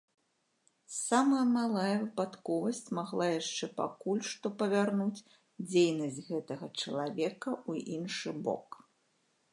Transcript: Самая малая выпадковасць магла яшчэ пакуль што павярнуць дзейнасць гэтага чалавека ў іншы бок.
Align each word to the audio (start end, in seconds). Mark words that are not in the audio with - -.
Самая 1.07 1.41
малая 1.57 1.91
выпадковасць 2.03 2.89
магла 2.99 3.27
яшчэ 3.41 3.65
пакуль 3.81 4.25
што 4.31 4.47
павярнуць 4.63 5.23
дзейнасць 5.69 6.21
гэтага 6.31 6.65
чалавека 6.81 7.49
ў 7.69 7.71
іншы 7.99 8.29
бок. 8.49 8.85